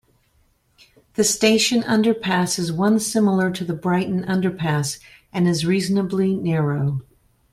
The 1.13 1.23
station 1.23 1.83
underpass 1.83 2.57
is 2.57 2.71
one 2.73 2.99
similar 2.99 3.51
to 3.51 3.63
the 3.63 3.75
Brighton 3.75 4.23
underpass 4.25 4.97
and 5.31 5.47
is 5.47 5.63
reasonably 5.63 6.33
narrow. 6.35 7.03